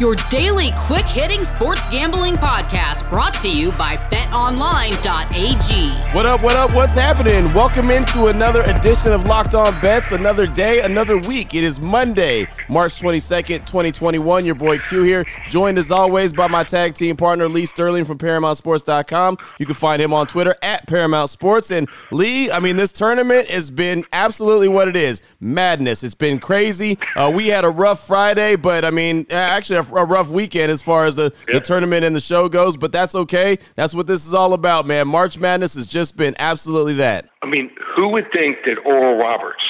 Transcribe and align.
your 0.00 0.16
daily 0.30 0.70
quick 0.76 1.04
hitting 1.04 1.44
sports 1.44 1.84
gambling 1.90 2.32
podcast 2.34 3.08
brought 3.10 3.34
to 3.34 3.50
you 3.50 3.70
by 3.72 3.96
betonline.ag. 3.96 5.90
What 6.14 6.24
up, 6.24 6.42
what 6.42 6.56
up, 6.56 6.74
what's 6.74 6.94
happening? 6.94 7.52
Welcome 7.52 7.90
into 7.90 8.26
another 8.26 8.62
edition 8.62 9.12
of 9.12 9.26
Locked 9.26 9.54
On 9.54 9.78
Bets, 9.82 10.12
another 10.12 10.46
day, 10.46 10.80
another 10.80 11.18
week. 11.18 11.54
It 11.54 11.64
is 11.64 11.78
Monday, 11.80 12.46
March 12.70 12.92
22nd, 12.92 13.66
2021. 13.66 14.46
Your 14.46 14.54
boy 14.54 14.78
Q 14.78 15.02
here, 15.02 15.26
joined 15.50 15.76
as 15.76 15.90
always 15.90 16.32
by 16.32 16.48
my 16.48 16.64
tag 16.64 16.94
team 16.94 17.14
partner 17.14 17.46
Lee 17.46 17.66
Sterling 17.66 18.06
from 18.06 18.16
ParamountSports.com. 18.16 19.36
You 19.58 19.66
can 19.66 19.74
find 19.74 20.00
him 20.00 20.14
on 20.14 20.26
Twitter 20.26 20.56
at 20.62 20.86
Paramount 20.86 21.28
Sports. 21.28 21.70
And 21.70 21.90
Lee, 22.10 22.50
I 22.50 22.58
mean, 22.58 22.76
this 22.76 22.90
tournament 22.90 23.50
has 23.50 23.70
been 23.70 24.06
absolutely 24.14 24.68
what 24.68 24.88
it 24.88 24.96
is 24.96 25.20
madness. 25.40 26.02
It's 26.02 26.14
been 26.14 26.38
crazy. 26.38 26.98
Uh, 27.14 27.30
we 27.34 27.48
had 27.48 27.66
a 27.66 27.70
rough 27.70 28.06
Friday, 28.06 28.56
but 28.56 28.86
I 28.86 28.90
mean, 28.90 29.26
actually, 29.30 29.76
a 29.76 29.89
a 29.92 30.04
rough 30.04 30.28
weekend 30.28 30.70
as 30.70 30.82
far 30.82 31.04
as 31.04 31.16
the, 31.16 31.32
the 31.52 31.60
tournament 31.60 32.04
and 32.04 32.14
the 32.14 32.20
show 32.20 32.48
goes, 32.48 32.76
but 32.76 32.92
that's 32.92 33.14
okay. 33.14 33.58
That's 33.74 33.94
what 33.94 34.06
this 34.06 34.26
is 34.26 34.34
all 34.34 34.52
about, 34.52 34.86
man. 34.86 35.08
March 35.08 35.38
Madness 35.38 35.74
has 35.74 35.86
just 35.86 36.16
been 36.16 36.34
absolutely 36.38 36.94
that. 36.94 37.30
I 37.42 37.46
mean, 37.46 37.70
who 37.96 38.08
would 38.08 38.26
think 38.32 38.58
that 38.64 38.78
Oral 38.84 39.18
Roberts 39.18 39.62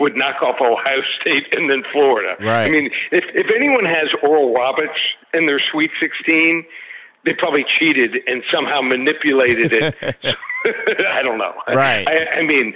would 0.00 0.16
knock 0.16 0.42
off 0.42 0.56
Ohio 0.60 1.02
State 1.20 1.54
and 1.54 1.70
then 1.70 1.82
Florida? 1.92 2.36
Right. 2.40 2.66
I 2.66 2.70
mean, 2.70 2.90
if 3.12 3.24
if 3.34 3.46
anyone 3.54 3.84
has 3.84 4.08
Oral 4.22 4.52
Roberts 4.52 4.98
in 5.32 5.46
their 5.46 5.60
Sweet 5.72 5.90
16, 6.00 6.64
they 7.24 7.32
probably 7.34 7.64
cheated 7.78 8.16
and 8.26 8.42
somehow 8.52 8.80
manipulated 8.82 9.72
it. 9.72 9.94
I 11.08 11.22
don't 11.22 11.38
know. 11.38 11.52
Right. 11.68 12.06
I, 12.08 12.38
I 12.38 12.42
mean, 12.42 12.74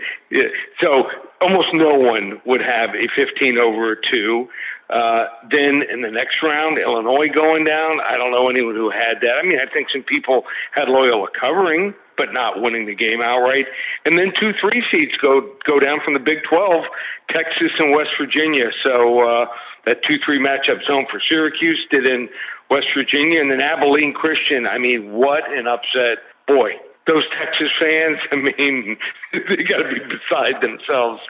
so 0.83 1.05
almost 1.41 1.69
no 1.75 1.95
one 1.95 2.41
would 2.45 2.61
have 2.61 2.91
a 2.91 3.07
15 3.17 3.59
over 3.59 3.97
two. 3.97 4.49
Uh, 4.91 5.27
then 5.51 5.83
in 5.93 6.01
the 6.01 6.11
next 6.11 6.43
round, 6.43 6.79
Illinois 6.79 7.29
going 7.29 7.65
down. 7.65 8.01
I 8.01 8.17
don't 8.17 8.33
know 8.33 8.47
anyone 8.47 8.75
who 8.75 8.91
had 8.91 9.21
that. 9.21 9.37
I 9.37 9.47
mean, 9.47 9.59
I 9.61 9.71
think 9.71 9.89
some 9.93 10.03
people 10.03 10.45
had 10.73 10.89
Loyola 10.89 11.29
covering, 11.39 11.93
but 12.17 12.33
not 12.33 12.63
winning 12.63 12.87
the 12.87 12.95
game 12.95 13.21
outright. 13.21 13.67
And 14.07 14.19
then 14.19 14.33
two 14.41 14.53
three 14.61 14.83
seeds 14.91 15.13
go 15.21 15.53
go 15.69 15.79
down 15.79 16.01
from 16.05 16.15
the 16.15 16.21
Big 16.21 16.39
12, 16.49 16.85
Texas 17.29 17.73
and 17.79 17.95
West 17.95 18.11
Virginia. 18.19 18.71
So 18.85 19.21
uh, 19.21 19.47
that 19.85 19.99
two 20.09 20.17
three 20.25 20.39
matchup 20.39 20.85
zone 20.87 21.07
for 21.11 21.21
Syracuse 21.29 21.85
did 21.91 22.07
in 22.07 22.29
West 22.71 22.89
Virginia, 22.97 23.41
and 23.41 23.51
then 23.51 23.61
Abilene 23.61 24.15
Christian. 24.15 24.67
I 24.67 24.79
mean, 24.79 25.13
what 25.13 25.45
an 25.53 25.67
upset! 25.67 26.19
Boy, 26.47 26.73
those 27.09 27.25
Texas 27.41 27.73
fans, 27.81 28.19
I 28.33 28.37
mean, 28.37 28.97
they 29.33 29.65
got 29.65 29.79
to 29.79 29.89
be 29.89 30.01
beside 30.05 30.61
themselves. 30.61 31.21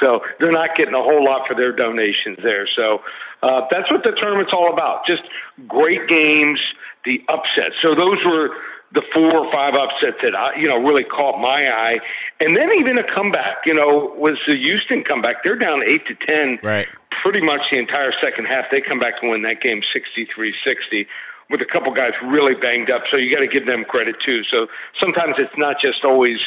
So 0.00 0.20
they're 0.38 0.52
not 0.52 0.76
getting 0.76 0.94
a 0.94 1.02
whole 1.02 1.24
lot 1.24 1.46
for 1.46 1.54
their 1.54 1.72
donations 1.72 2.38
there. 2.42 2.66
So 2.74 3.02
uh, 3.42 3.66
that's 3.70 3.90
what 3.90 4.02
the 4.04 4.12
tournament's 4.12 4.52
all 4.54 4.72
about. 4.72 5.04
Just 5.06 5.22
great 5.68 6.08
games, 6.08 6.60
the 7.04 7.20
upsets. 7.28 7.74
So 7.82 7.94
those 7.94 8.24
were 8.24 8.50
the 8.94 9.02
four 9.12 9.36
or 9.36 9.52
five 9.52 9.74
upsets 9.74 10.18
that 10.22 10.36
I, 10.36 10.54
you 10.56 10.68
know 10.68 10.78
really 10.78 11.02
caught 11.02 11.40
my 11.40 11.66
eye, 11.66 11.98
and 12.40 12.56
then 12.56 12.70
even 12.78 12.96
a 12.96 13.02
comeback. 13.02 13.66
You 13.66 13.74
know, 13.74 14.14
was 14.16 14.38
the 14.46 14.56
Houston 14.56 15.02
comeback? 15.02 15.42
They're 15.42 15.58
down 15.58 15.82
eight 15.82 16.06
to 16.06 16.14
ten. 16.14 16.58
Right. 16.62 16.86
Pretty 17.22 17.40
much 17.40 17.62
the 17.72 17.78
entire 17.78 18.12
second 18.22 18.46
half, 18.46 18.66
they 18.70 18.80
come 18.80 19.00
back 19.00 19.20
to 19.20 19.28
win 19.28 19.42
that 19.42 19.62
game 19.62 19.80
63-60 19.96 21.06
with 21.50 21.60
a 21.60 21.66
couple 21.70 21.92
guys 21.92 22.12
really 22.24 22.54
banged 22.54 22.90
up. 22.90 23.02
So 23.12 23.18
you 23.18 23.32
got 23.32 23.40
to 23.40 23.48
give 23.48 23.66
them 23.66 23.84
credit 23.84 24.16
too. 24.24 24.42
So 24.50 24.66
sometimes 25.02 25.34
it's 25.38 25.56
not 25.56 25.76
just 25.80 26.04
always, 26.04 26.38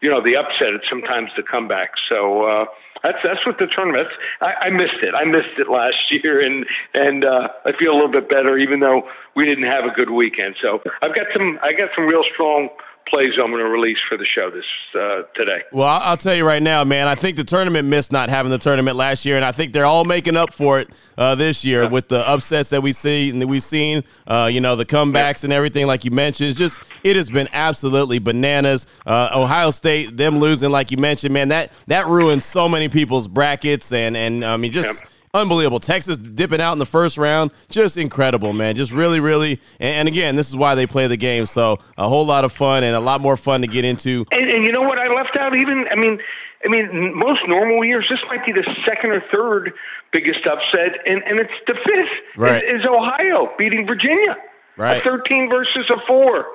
you 0.00 0.10
know, 0.10 0.22
the 0.22 0.36
upset. 0.36 0.74
It's 0.74 0.88
sometimes 0.88 1.30
the 1.36 1.42
comeback. 1.42 1.92
So 2.08 2.44
uh, 2.44 2.64
that's 3.02 3.18
that's 3.24 3.44
what 3.46 3.58
the 3.58 3.66
tournament. 3.66 4.08
I, 4.40 4.66
I 4.66 4.70
missed 4.70 5.02
it. 5.02 5.14
I 5.14 5.24
missed 5.24 5.58
it 5.58 5.68
last 5.68 5.96
year, 6.10 6.40
and 6.40 6.64
and 6.94 7.24
uh, 7.24 7.48
I 7.64 7.72
feel 7.78 7.92
a 7.92 7.96
little 7.96 8.12
bit 8.12 8.28
better, 8.28 8.58
even 8.58 8.80
though 8.80 9.08
we 9.34 9.44
didn't 9.44 9.66
have 9.66 9.84
a 9.84 9.90
good 9.90 10.10
weekend. 10.10 10.56
So 10.60 10.80
I've 11.02 11.14
got 11.14 11.26
some. 11.34 11.58
I 11.62 11.72
got 11.72 11.90
some 11.94 12.06
real 12.06 12.24
strong 12.32 12.68
plays 13.06 13.32
I'm 13.42 13.50
going 13.50 13.64
to 13.64 13.70
release 13.70 13.98
for 14.08 14.16
the 14.16 14.24
show 14.24 14.50
this 14.50 14.64
uh, 14.94 15.22
today. 15.34 15.62
Well, 15.72 15.86
I'll 15.86 16.16
tell 16.16 16.34
you 16.34 16.46
right 16.46 16.62
now, 16.62 16.84
man. 16.84 17.08
I 17.08 17.14
think 17.14 17.36
the 17.36 17.44
tournament 17.44 17.88
missed 17.88 18.12
not 18.12 18.28
having 18.30 18.50
the 18.50 18.58
tournament 18.58 18.96
last 18.96 19.24
year, 19.24 19.36
and 19.36 19.44
I 19.44 19.52
think 19.52 19.72
they're 19.72 19.86
all 19.86 20.04
making 20.04 20.36
up 20.36 20.52
for 20.52 20.80
it 20.80 20.90
uh, 21.18 21.34
this 21.34 21.64
year 21.64 21.88
with 21.88 22.08
the 22.08 22.28
upsets 22.28 22.70
that 22.70 22.82
we 22.82 22.92
see 22.92 23.30
and 23.30 23.40
that 23.40 23.46
we've 23.46 23.62
seen. 23.62 24.04
Uh, 24.26 24.48
you 24.50 24.60
know, 24.60 24.76
the 24.76 24.86
comebacks 24.86 25.44
and 25.44 25.52
everything, 25.52 25.86
like 25.86 26.04
you 26.04 26.10
mentioned. 26.10 26.50
It's 26.50 26.58
just 26.58 26.82
it 27.02 27.16
has 27.16 27.30
been 27.30 27.48
absolutely 27.52 28.18
bananas. 28.18 28.86
Uh, 29.06 29.30
Ohio 29.34 29.70
State, 29.70 30.16
them 30.16 30.38
losing, 30.38 30.70
like 30.70 30.90
you 30.90 30.96
mentioned, 30.96 31.32
man. 31.32 31.48
That 31.48 31.72
that 31.86 32.06
ruins 32.06 32.44
so 32.44 32.68
many 32.68 32.88
people's 32.88 33.28
brackets, 33.28 33.92
and 33.92 34.16
and 34.16 34.44
I 34.44 34.56
mean 34.56 34.72
just. 34.72 35.02
Yep 35.02 35.12
unbelievable. 35.34 35.80
Texas 35.80 36.18
dipping 36.18 36.60
out 36.60 36.72
in 36.72 36.78
the 36.78 36.86
first 36.86 37.18
round, 37.18 37.50
just 37.70 37.96
incredible, 37.96 38.52
man. 38.52 38.76
Just 38.76 38.92
really, 38.92 39.20
really. 39.20 39.60
And, 39.80 39.94
and, 39.94 40.08
again, 40.08 40.36
this 40.36 40.48
is 40.48 40.56
why 40.56 40.74
they 40.74 40.86
play 40.86 41.06
the 41.06 41.16
game. 41.16 41.46
So 41.46 41.78
a 41.96 42.08
whole 42.08 42.26
lot 42.26 42.44
of 42.44 42.52
fun 42.52 42.84
and 42.84 42.94
a 42.94 43.00
lot 43.00 43.20
more 43.20 43.36
fun 43.36 43.62
to 43.62 43.66
get 43.66 43.84
into. 43.84 44.24
And, 44.30 44.50
and 44.50 44.64
you 44.64 44.72
know 44.72 44.82
what? 44.82 44.98
I 44.98 45.08
left 45.12 45.36
out 45.38 45.56
even. 45.56 45.86
I 45.90 45.96
mean, 45.96 46.18
I 46.64 46.68
mean, 46.68 47.16
most 47.16 47.40
normal 47.48 47.84
years, 47.84 48.06
this 48.08 48.20
might 48.28 48.44
be 48.46 48.52
the 48.52 48.64
second 48.86 49.10
or 49.10 49.22
third 49.32 49.72
biggest 50.12 50.46
upset, 50.46 51.00
and 51.06 51.22
and 51.24 51.40
it's 51.40 51.52
the 51.66 51.74
fifth. 51.74 52.36
Right. 52.36 52.62
Is, 52.62 52.80
is 52.80 52.86
Ohio 52.86 53.50
beating 53.58 53.86
Virginia? 53.86 54.36
Right. 54.76 55.00
A 55.00 55.04
thirteen 55.04 55.48
versus 55.50 55.90
a 55.90 55.98
four. 56.06 56.46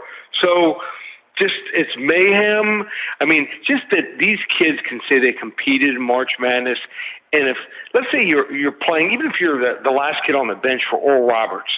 So 0.42 0.78
just 1.40 1.56
it's 1.74 1.92
mayhem. 1.98 2.86
I 3.20 3.26
mean, 3.26 3.48
just 3.66 3.84
that 3.92 4.18
these 4.20 4.40
kids 4.58 4.80
can 4.88 5.00
say 5.10 5.20
they 5.20 5.34
competed 5.34 5.90
in 5.90 6.02
March 6.02 6.32
Madness, 6.40 6.80
and 7.34 7.48
if 7.50 7.58
let's 7.94 8.08
say 8.12 8.26
you're 8.26 8.52
you're 8.54 8.72
playing, 8.72 9.12
even 9.14 9.28
if 9.28 9.40
you're 9.40 9.60
the, 9.60 9.84
the 9.84 9.92
last 9.92 10.18
kid 10.26 10.36
on 10.36 10.48
the 10.48 10.56
bench 10.56 10.82
for 10.90 10.98
Oral 10.98 11.28
Roberts, 11.28 11.72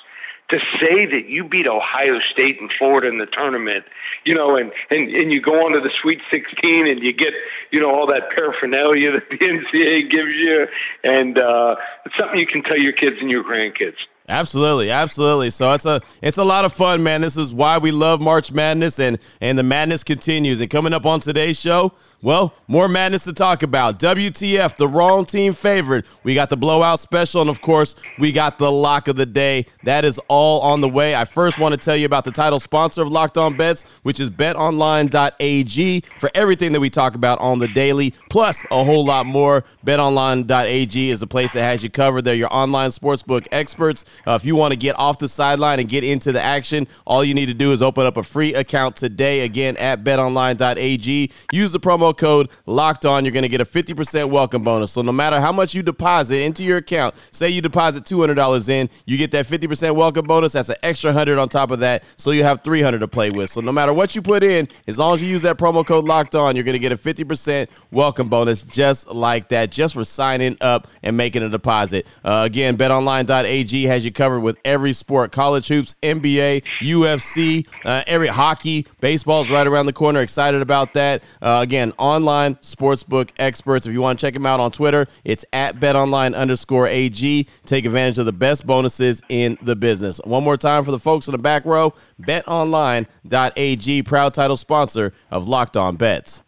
to 0.50 0.58
say 0.82 1.06
that 1.06 1.30
you 1.30 1.44
beat 1.44 1.68
Ohio 1.68 2.20
State 2.34 2.60
and 2.60 2.72
Florida 2.78 3.08
in 3.08 3.20
the 3.20 3.28
tournament, 3.28 3.86
you 4.26 4.34
know, 4.34 4.58
and, 4.58 4.72
and, 4.90 5.10
and 5.10 5.32
you 5.32 5.42
go 5.42 5.66
on 5.66 5.74
to 5.74 5.80
the 5.80 5.92
Sweet 6.02 6.20
16 6.34 6.88
and 6.88 7.04
you 7.04 7.14
get, 7.14 7.34
you 7.72 7.80
know, 7.80 7.92
all 7.92 8.08
that 8.08 8.30
paraphernalia 8.36 9.12
that 9.14 9.30
the 9.30 9.38
NCAA 9.38 10.10
gives 10.10 10.34
you. 10.36 10.66
And 11.04 11.38
uh, 11.38 11.76
it's 12.06 12.16
something 12.18 12.40
you 12.40 12.48
can 12.48 12.64
tell 12.64 12.78
your 12.80 12.94
kids 12.94 13.18
and 13.22 13.30
your 13.30 13.44
grandkids. 13.44 13.98
Absolutely, 14.30 14.92
absolutely. 14.92 15.50
So 15.50 15.74
it's 15.74 15.86
a 15.86 16.02
it's 16.22 16.38
a 16.38 16.44
lot 16.44 16.64
of 16.64 16.72
fun, 16.72 17.02
man. 17.02 17.22
This 17.22 17.36
is 17.36 17.52
why 17.52 17.80
we 17.80 17.90
love 17.92 18.22
March 18.22 18.52
Madness, 18.52 19.00
and 19.00 19.18
and 19.42 19.58
the 19.58 19.64
madness 19.64 20.04
continues. 20.04 20.62
And 20.62 20.70
coming 20.70 20.94
up 20.94 21.08
on 21.08 21.20
today's 21.20 21.60
show, 21.60 21.94
well, 22.22 22.54
more 22.68 22.90
madness 22.90 23.24
to 23.24 23.34
talk 23.34 23.64
about. 23.64 23.98
WTF, 23.98 24.76
the 24.76 24.88
wrong 24.88 25.26
team 25.26 25.54
favored. 25.54 26.06
We 26.24 26.36
got 26.36 26.50
the 26.50 26.58
blowout 26.58 27.00
special, 27.00 27.42
and 27.42 27.50
of 27.50 27.62
course, 27.62 27.96
we 28.18 28.32
got 28.32 28.58
the 28.60 28.72
lock 28.72 29.08
of 29.08 29.16
the 29.16 29.26
day. 29.26 29.66
That 29.84 30.04
is 30.04 30.20
all 30.28 30.62
on 30.62 30.82
the 30.82 30.90
way. 30.90 31.16
I 31.16 31.24
first 31.24 31.60
want 31.60 31.74
to 31.74 31.84
tell 31.84 31.96
you 31.96 32.06
about 32.06 32.26
the 32.26 32.32
title 32.32 32.60
sponsor 32.60 33.02
of 33.02 33.10
Locked 33.10 33.38
On 33.38 33.56
Bets, 33.56 33.84
which 34.04 34.20
is 34.20 34.30
betonline.ag 34.30 36.02
for 36.18 36.30
everything 36.36 36.74
that 36.74 36.82
we 36.82 36.90
talk 36.90 37.16
about 37.16 37.40
on 37.40 37.60
the 37.60 37.70
daily, 37.70 38.14
plus 38.30 38.66
a 38.70 38.84
whole 38.84 39.06
lot 39.06 39.26
more. 39.26 39.64
Betonline.ag 39.86 41.10
is 41.10 41.22
a 41.22 41.28
place 41.28 41.54
that 41.54 41.62
has 41.64 41.84
you 41.84 41.90
covered. 41.90 42.26
They're 42.26 42.36
your 42.36 42.54
online 42.54 42.90
sportsbook 42.90 43.48
experts. 43.52 44.04
Uh, 44.28 44.32
if 44.32 44.46
you 44.46 44.56
want 44.56 44.72
to 44.72 44.78
get 44.78 44.98
off 44.98 45.20
the 45.20 45.28
sideline 45.28 45.80
and 45.80 45.90
get 45.90 46.04
into 46.04 46.32
the 46.32 46.42
action, 46.42 46.88
all 47.06 47.24
you 47.24 47.34
need 47.34 47.48
to 47.48 47.54
do 47.54 47.72
is 47.72 47.82
open 47.82 48.06
up 48.06 48.18
a 48.18 48.24
free 48.24 48.54
account 48.54 48.96
today, 48.96 49.42
again, 49.42 49.78
at 49.78 50.04
betonline.ag. 50.04 51.32
Use 51.52 51.72
the 51.72 51.80
promo 51.80 52.16
code 52.16 52.50
locked 52.66 53.06
on, 53.06 53.26
you're 53.26 53.32
going 53.32 53.44
to 53.44 53.50
get 53.50 53.62
a 53.62 53.66
50% 53.66 54.30
welcome 54.30 54.64
bonus. 54.64 54.92
So 54.92 55.02
no 55.02 55.12
matter 55.12 55.40
how 55.40 55.52
much 55.52 55.74
you 55.74 55.84
deposit 55.84 56.42
into 56.42 56.64
your 56.64 56.78
account, 56.78 57.16
say 57.32 57.50
you 57.50 57.62
deposit 57.62 58.04
$200 58.04 58.70
in, 58.70 58.90
you 59.06 59.18
get 59.18 59.32
that 59.32 59.46
50% 59.46 59.96
welcome 59.96 60.26
bonus. 60.26 60.54
That's 60.54 60.70
an 60.70 60.78
extra 60.84 61.10
100 61.10 61.38
on 61.38 61.50
top 61.50 61.72
of 61.72 61.80
that. 61.80 62.04
So 62.16 62.32
you 62.32 62.44
have 62.44 62.64
300 62.64 63.00
to 63.00 63.08
play 63.08 63.32
with. 63.32 63.50
So 63.50 63.62
no 63.62 63.72
matter 63.72 63.94
what 63.94 64.16
you 64.16 64.22
put 64.22 64.44
in, 64.44 64.68
as 64.88 64.98
long 64.98 65.14
as 65.14 65.24
you 65.24 65.30
use 65.30 65.42
that 65.44 65.58
promo 65.58 65.86
code 65.86 66.06
locked 66.06 66.36
on, 66.36 66.56
you're 66.56 66.66
going 66.66 66.74
to 66.74 66.80
get 66.80 66.92
a 66.92 66.98
50% 66.98 67.70
welcome 67.92 68.30
bonus 68.30 68.64
just 68.64 69.08
like 69.08 69.50
that, 69.50 69.72
just 69.72 69.94
for 69.94 70.04
signing 70.04 70.58
up 70.62 70.88
and 71.04 71.18
making 71.18 71.44
a 71.44 71.50
deposit. 71.50 72.06
Uh, 72.24 72.44
again, 72.46 72.78
betonline.ag 72.78 73.84
has 73.84 74.06
you 74.06 74.09
covered 74.12 74.40
with 74.42 74.58
every 74.66 74.94
sport 74.94 75.32
college 75.32 75.68
hoops, 75.68 75.96
NBA, 76.04 76.64
UFC, 76.82 77.68
uh, 77.86 78.04
every 78.08 78.28
hockey, 78.28 78.86
baseball's 79.02 79.50
right 79.50 79.66
around 79.68 79.86
the 79.86 79.94
corner. 79.94 80.22
Excited 80.22 80.62
about 80.62 80.94
that. 80.94 81.24
Uh, 81.42 81.60
again, 81.62 81.94
online 81.98 82.56
sportsbook 82.56 83.32
experts. 83.38 83.86
If 83.86 83.94
you 83.94 84.02
want 84.02 84.20
to 84.20 84.26
check 84.26 84.34
them 84.34 84.46
out 84.46 84.60
on 84.60 84.72
Twitter, 84.72 85.08
it's 85.24 85.46
at 85.54 85.80
betonline 85.80 86.36
underscore 86.36 86.88
AG. 86.88 87.48
Take 87.66 87.86
advantage 87.86 88.18
of 88.18 88.26
the 88.26 88.34
best 88.34 88.66
bonuses 88.66 89.22
in 89.30 89.58
the 89.62 89.76
business. 89.76 90.20
One 90.24 90.44
more 90.44 90.58
time 90.58 90.84
for 90.84 90.92
the 90.92 91.00
folks 91.00 91.28
in 91.28 91.32
the 91.32 91.38
back 91.38 91.66
row, 91.66 91.94
betonline.ag, 92.22 94.04
proud 94.04 94.34
title 94.34 94.58
sponsor 94.58 95.14
of 95.32 95.48
Locked 95.48 95.78
On 95.78 95.96
Bets. 95.96 96.44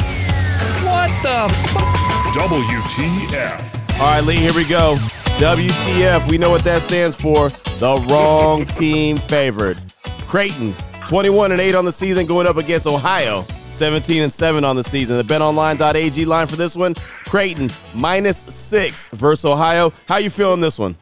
What 0.00 1.10
the 1.22 1.46
f- 1.48 2.00
WTF. 2.34 4.00
All 4.00 4.06
right, 4.06 4.24
Lee, 4.24 4.36
here 4.36 4.52
we 4.54 4.64
go. 4.64 4.96
WTF, 5.40 6.30
we 6.30 6.36
know 6.36 6.50
what 6.50 6.62
that 6.64 6.82
stands 6.82 7.16
for. 7.16 7.48
The 7.78 8.06
wrong 8.10 8.66
team 8.76 9.16
favored. 9.16 9.80
Creighton 10.26 10.76
21 11.06 11.52
and 11.52 11.60
8 11.62 11.74
on 11.74 11.86
the 11.86 11.92
season, 11.92 12.26
going 12.26 12.46
up 12.46 12.58
against 12.58 12.86
Ohio, 12.86 13.40
17 13.40 14.24
and 14.24 14.30
7 14.30 14.64
on 14.64 14.76
the 14.76 14.82
season. 14.82 15.16
The 15.16 15.24
BetOnline.ag 15.24 16.26
line 16.26 16.46
for 16.46 16.56
this 16.56 16.76
one: 16.76 16.94
Creighton 17.24 17.70
minus 17.94 18.36
six 18.54 19.08
versus 19.08 19.46
Ohio. 19.46 19.94
How 20.06 20.18
you 20.18 20.28
feeling 20.28 20.60
this 20.60 20.78
one? 20.78 20.94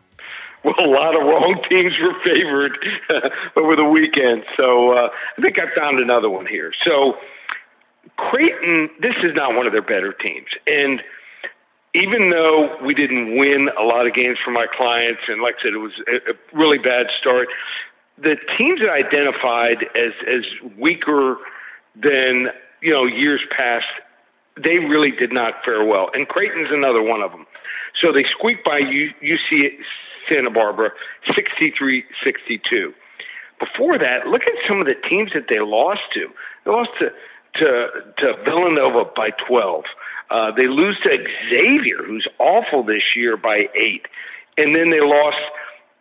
Well, 0.63 0.77
a 0.79 0.87
lot 0.87 1.17
of 1.17 1.23
wrong 1.23 1.61
teams 1.69 1.95
were 2.01 2.15
favored 2.25 2.79
over 3.57 3.75
the 3.75 3.87
weekend, 3.87 4.45
so 4.57 4.93
uh, 4.93 5.09
I 5.37 5.43
think 5.43 5.59
I 5.59 5.67
found 5.77 5.99
another 5.99 6.31
one 6.31 6.47
here. 6.47 6.73
So 6.87 7.15
Creighton, 8.17 8.91
this 9.01 9.17
is 9.25 9.35
not 9.35 9.57
one 9.57 9.67
of 9.67 9.73
their 9.73 9.83
better 9.83 10.13
teams, 10.13 10.47
and 10.69 11.03
even 11.99 12.31
though 12.31 12.77
we 12.85 12.95
didn't 12.95 13.37
win 13.37 13.69
a 13.79 13.83
lot 13.83 14.07
of 14.07 14.15
games 14.15 14.39
for 14.45 14.51
my 14.51 14.67
clients, 14.67 15.21
and 15.29 15.43
like 15.43 15.57
I 15.61 15.63
said, 15.65 15.73
it 15.75 15.79
was 15.79 15.93
a, 16.09 16.57
really 16.57 16.79
bad 16.79 17.07
start, 17.21 17.49
the 18.17 18.37
teams 18.59 18.81
that 18.81 18.91
I 18.91 18.99
identified 18.99 19.85
as 19.95 20.13
as 20.27 20.45
weaker 20.79 21.37
than 21.95 22.49
you 22.83 22.93
know 22.93 23.05
years 23.05 23.41
past, 23.57 23.87
they 24.57 24.79
really 24.79 25.11
did 25.11 25.33
not 25.33 25.55
fare 25.65 25.85
well, 25.85 26.11
and 26.15 26.29
Creighton's 26.29 26.71
another 26.71 27.03
one 27.03 27.23
of 27.23 27.31
them. 27.31 27.47
So 28.01 28.13
they 28.13 28.25
squeaked 28.25 28.65
by 28.65 28.81
UC 28.81 29.79
Santa 30.31 30.51
Barbara, 30.51 30.91
63-62. 31.29 32.93
Before 33.59 33.99
that, 33.99 34.27
look 34.27 34.43
at 34.43 34.53
some 34.69 34.81
of 34.81 34.87
the 34.87 34.95
teams 35.09 35.33
that 35.35 35.47
they 35.49 35.59
lost 35.59 36.03
to. 36.15 36.29
They 36.65 36.71
lost 36.71 36.91
to 37.01 37.11
to, 37.57 37.89
to 38.19 38.35
Villanova 38.45 39.11
by 39.17 39.31
12. 39.49 39.85
Uh, 40.31 40.53
they 40.57 40.67
lose 40.67 40.99
to 41.05 41.11
Xavier, 41.51 42.05
who's 42.05 42.27
awful 42.39 42.83
this 42.83 43.03
year, 43.17 43.37
by 43.37 43.69
eight, 43.75 44.07
and 44.57 44.75
then 44.75 44.91
they 44.91 45.01
lost 45.01 45.39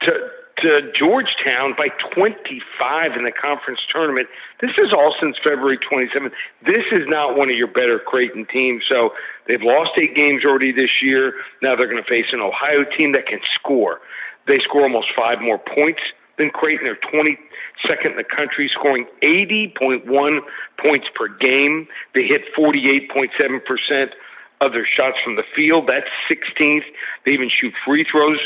to 0.02 0.12
to 0.58 0.92
Georgetown 0.98 1.76
by 1.78 1.90
25 2.16 3.16
in 3.16 3.26
the 3.26 3.32
conference 3.32 3.80
tournament. 3.92 4.28
This 4.60 4.72
is 4.78 4.92
all 4.92 5.14
since 5.22 5.38
February 5.44 5.78
27th. 5.78 6.32
This 6.66 6.84
is 6.92 7.06
not 7.06 7.38
one 7.38 7.52
of 7.52 7.56
your 7.56 7.68
better 7.68 8.00
Creighton 8.00 8.48
teams. 8.52 8.84
So 8.90 9.14
they've 9.48 9.62
lost 9.62 9.92
eight 10.02 10.16
games 10.16 10.44
already 10.46 10.72
this 10.72 10.90
year. 11.02 11.34
Now 11.62 11.76
they're 11.76 11.88
going 11.88 12.02
to 12.02 12.10
face 12.10 12.26
an 12.32 12.42
Ohio 12.42 12.84
team 12.98 13.12
that 13.12 13.28
can 13.28 13.40
score. 13.54 14.02
They 14.48 14.58
score 14.64 14.84
almost 14.84 15.10
five 15.16 15.42
more 15.42 15.60
points 15.60 16.02
than 16.38 16.50
Creighton. 16.50 16.86
They're 16.86 17.12
22nd 17.12 18.12
in 18.12 18.18
the 18.18 18.24
country, 18.24 18.70
scoring 18.74 19.06
80.1 19.24 20.40
points 20.78 21.08
per 21.16 21.28
game. 21.38 21.88
They 22.16 22.24
hit 22.24 22.42
48.7% 22.58 24.08
of 24.62 24.72
their 24.72 24.88
shots 24.88 25.18
from 25.24 25.36
the 25.36 25.44
field. 25.56 25.88
That's 25.88 26.08
16th. 26.32 26.86
They 27.26 27.34
even 27.34 27.50
shoot 27.50 27.74
free 27.86 28.06
throws 28.10 28.40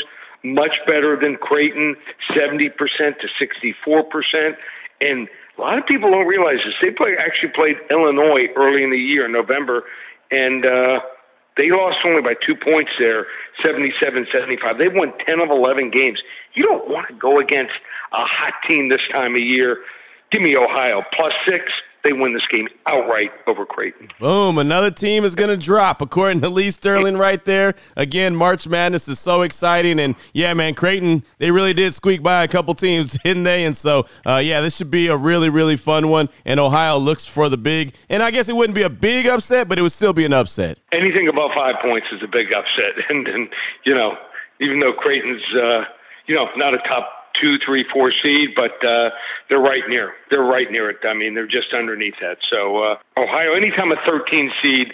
much 0.44 0.76
better 0.86 1.16
than 1.20 1.36
Creighton, 1.36 1.96
70% 2.36 2.72
to 2.76 3.28
64%. 3.86 4.56
And 5.00 5.28
a 5.56 5.60
lot 5.60 5.78
of 5.78 5.86
people 5.86 6.10
don't 6.10 6.26
realize 6.26 6.58
this. 6.64 6.74
They 6.82 6.90
play, 6.90 7.14
actually 7.18 7.50
played 7.54 7.76
Illinois 7.90 8.48
early 8.56 8.82
in 8.82 8.90
the 8.90 8.98
year, 8.98 9.26
in 9.26 9.32
November, 9.32 9.84
and 10.30 10.64
uh, 10.64 11.00
they 11.56 11.70
lost 11.70 11.98
only 12.06 12.22
by 12.22 12.34
two 12.46 12.54
points 12.56 12.90
there, 12.98 13.26
77 13.64 14.26
75. 14.32 14.78
They've 14.78 14.94
won 14.94 15.12
10 15.26 15.40
of 15.40 15.50
11 15.50 15.90
games. 15.90 16.18
You 16.54 16.64
don't 16.64 16.88
want 16.88 17.08
to 17.08 17.14
go 17.14 17.40
against 17.40 17.74
a 18.12 18.24
hot 18.24 18.54
team 18.68 18.88
this 18.88 19.02
time 19.12 19.34
of 19.34 19.42
year. 19.42 19.78
Give 20.30 20.40
me 20.40 20.56
Ohio 20.56 21.02
plus 21.12 21.32
six 21.46 21.64
they 22.04 22.12
win 22.12 22.34
this 22.34 22.46
game 22.50 22.68
outright 22.86 23.30
over 23.46 23.64
Creighton. 23.64 24.08
Boom. 24.18 24.58
Another 24.58 24.90
team 24.90 25.24
is 25.24 25.34
going 25.34 25.50
to 25.50 25.56
drop, 25.56 26.02
according 26.02 26.40
to 26.40 26.48
Lee 26.48 26.70
Sterling 26.70 27.16
right 27.18 27.44
there. 27.44 27.74
Again, 27.96 28.34
March 28.34 28.66
Madness 28.66 29.08
is 29.08 29.18
so 29.18 29.42
exciting. 29.42 30.00
And 30.00 30.16
yeah, 30.32 30.52
man, 30.54 30.74
Creighton, 30.74 31.22
they 31.38 31.50
really 31.50 31.74
did 31.74 31.94
squeak 31.94 32.22
by 32.22 32.42
a 32.42 32.48
couple 32.48 32.74
teams, 32.74 33.12
didn't 33.24 33.44
they? 33.44 33.64
And 33.64 33.76
so, 33.76 34.06
uh, 34.26 34.36
yeah, 34.36 34.60
this 34.60 34.76
should 34.76 34.90
be 34.90 35.08
a 35.08 35.16
really, 35.16 35.48
really 35.48 35.76
fun 35.76 36.08
one. 36.08 36.28
And 36.44 36.58
Ohio 36.58 36.98
looks 36.98 37.26
for 37.26 37.48
the 37.48 37.58
big, 37.58 37.94
and 38.08 38.22
I 38.22 38.30
guess 38.30 38.48
it 38.48 38.56
wouldn't 38.56 38.74
be 38.74 38.82
a 38.82 38.90
big 38.90 39.26
upset, 39.26 39.68
but 39.68 39.78
it 39.78 39.82
would 39.82 39.92
still 39.92 40.12
be 40.12 40.24
an 40.24 40.32
upset. 40.32 40.78
Anything 40.92 41.28
above 41.28 41.50
five 41.54 41.76
points 41.82 42.08
is 42.12 42.22
a 42.22 42.28
big 42.28 42.52
upset. 42.52 42.92
And, 43.12 43.28
and 43.28 43.48
you 43.84 43.94
know, 43.94 44.16
even 44.60 44.80
though 44.80 44.92
Creighton's, 44.94 45.42
uh, 45.60 45.84
you 46.26 46.34
know, 46.34 46.46
not 46.56 46.72
a 46.72 46.78
top 46.78 47.21
two, 47.40 47.58
three, 47.64 47.84
four 47.92 48.12
seed, 48.22 48.50
but 48.56 48.84
uh, 48.84 49.10
they're 49.48 49.60
right 49.60 49.82
near. 49.88 50.14
They're 50.30 50.44
right 50.44 50.70
near 50.70 50.90
it. 50.90 50.98
I 51.04 51.14
mean, 51.14 51.34
they're 51.34 51.46
just 51.46 51.72
underneath 51.74 52.14
that. 52.20 52.38
So 52.50 52.82
uh, 52.82 52.98
Ohio, 53.16 53.54
anytime 53.54 53.92
a 53.92 53.96
13 54.06 54.50
seed 54.62 54.92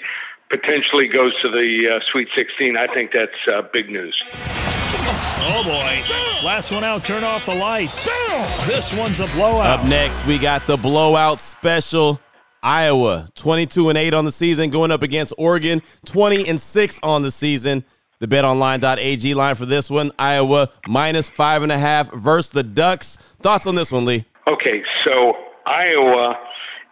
potentially 0.51 1.09
goes 1.09 1.33
to 1.43 1.49
the 1.49 1.97
uh, 1.97 2.01
Sweet 2.11 2.29
16, 2.35 2.77
I 2.77 2.93
think 2.93 3.13
that's 3.13 3.33
uh, 3.53 3.63
big 3.73 3.91
news. 3.91 4.21
Oh 5.51 5.63
boy! 5.65 6.47
Last 6.47 6.73
one 6.73 6.85
out. 6.85 7.05
Turn 7.05 7.25
off 7.25 7.47
the 7.47 7.55
lights. 7.55 8.07
This 8.67 8.93
one's 8.93 9.21
a 9.21 9.27
blowout. 9.29 9.81
Up 9.81 9.87
next, 9.87 10.27
we 10.27 10.39
got 10.39 10.67
the 10.67 10.77
blowout 10.77 11.41
special. 11.41 12.21
Iowa, 12.63 13.27
22 13.37 13.89
and 13.89 13.97
8 13.97 14.15
on 14.15 14.25
the 14.25 14.33
season, 14.33 14.71
going 14.71 14.91
up 14.91 15.03
against 15.03 15.33
Oregon, 15.39 15.81
20 16.07 16.49
and 16.49 16.61
6 16.61 17.01
on 17.03 17.23
the 17.23 17.31
season. 17.31 17.85
The 18.21 18.27
betonline.ag 18.27 19.35
line 19.35 19.55
for 19.55 19.67
this 19.67 19.91
one 19.91 20.11
Iowa 20.19 20.71
minus 20.89 21.29
five 21.29 21.63
and 21.63 21.71
a 21.71 21.79
half 21.79 22.13
versus 22.13 22.51
the 22.51 22.65
Ducks. 22.65 23.17
Thoughts 23.41 23.67
on 23.67 23.77
this 23.77 23.93
one, 23.93 24.05
Lee? 24.05 24.25
Okay, 24.49 24.83
so 25.07 25.35
Iowa 25.67 26.35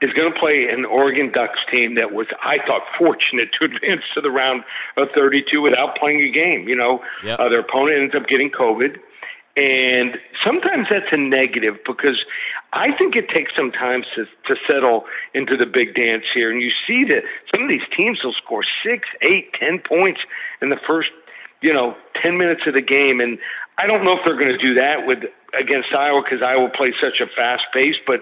is 0.02 0.12
going 0.12 0.32
to 0.32 0.38
play 0.38 0.68
an 0.70 0.84
Oregon 0.84 1.32
Ducks 1.32 1.58
team 1.72 1.94
that 1.96 2.12
was, 2.12 2.26
I 2.42 2.58
thought, 2.66 2.82
fortunate 2.98 3.48
to 3.58 3.64
advance 3.74 4.02
to 4.14 4.20
the 4.20 4.30
round 4.30 4.62
of 4.96 5.08
32 5.16 5.60
without 5.60 5.96
playing 5.96 6.20
a 6.22 6.30
game. 6.30 6.68
You 6.68 6.76
know, 6.76 7.00
yep. 7.24 7.40
uh, 7.40 7.48
their 7.48 7.60
opponent 7.60 7.98
ends 8.02 8.14
up 8.14 8.28
getting 8.28 8.50
COVID. 8.50 8.98
And 9.56 10.18
sometimes 10.46 10.86
that's 10.90 11.10
a 11.12 11.16
negative 11.16 11.76
because 11.86 12.24
I 12.72 12.96
think 12.96 13.16
it 13.16 13.28
takes 13.28 13.52
some 13.56 13.72
time 13.72 14.04
to, 14.14 14.24
to 14.24 14.60
settle 14.70 15.04
into 15.34 15.56
the 15.56 15.66
big 15.66 15.94
dance 15.94 16.24
here. 16.32 16.50
And 16.50 16.62
you 16.62 16.70
see 16.86 17.04
that 17.10 17.22
some 17.52 17.64
of 17.64 17.68
these 17.68 17.86
teams 17.96 18.20
will 18.22 18.34
score 18.34 18.62
six, 18.84 19.08
eight, 19.22 19.52
ten 19.58 19.80
points 19.80 20.20
in 20.62 20.70
the 20.70 20.78
first, 20.86 21.10
you 21.60 21.72
know, 21.72 21.96
ten 22.22 22.38
minutes 22.38 22.62
of 22.66 22.74
the 22.74 22.82
game. 22.82 23.20
And 23.20 23.38
I 23.78 23.86
don't 23.86 24.04
know 24.04 24.12
if 24.12 24.20
they're 24.24 24.38
going 24.38 24.56
to 24.56 24.58
do 24.58 24.74
that 24.74 25.06
with 25.06 25.18
against 25.58 25.92
Iowa 25.92 26.22
because 26.22 26.42
Iowa 26.42 26.70
plays 26.70 26.94
such 27.00 27.20
a 27.20 27.26
fast 27.34 27.64
pace. 27.74 27.96
But 28.06 28.20